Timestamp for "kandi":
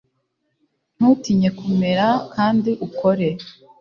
2.33-2.71